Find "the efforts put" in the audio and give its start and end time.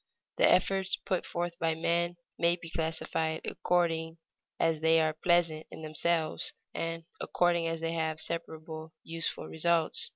0.37-1.27